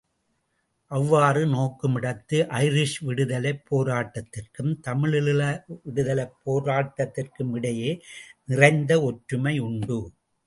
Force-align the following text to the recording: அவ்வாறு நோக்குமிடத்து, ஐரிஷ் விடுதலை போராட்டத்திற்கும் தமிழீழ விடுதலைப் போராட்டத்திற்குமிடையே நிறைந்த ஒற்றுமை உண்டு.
அவ்வாறு 0.91 1.45
நோக்குமிடத்து, 1.47 2.37
ஐரிஷ் 2.59 2.95
விடுதலை 3.01 3.51
போராட்டத்திற்கும் 3.71 4.71
தமிழீழ 4.87 5.41
விடுதலைப் 5.83 6.35
போராட்டத்திற்குமிடையே 6.45 7.91
நிறைந்த 8.45 9.01
ஒற்றுமை 9.01 9.59
உண்டு. 9.59 9.99